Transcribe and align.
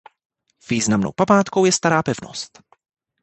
Významnou 0.69 1.11
památkou 1.11 1.65
je 1.65 1.71
Stará 1.71 2.03
pevnost. 2.03 2.59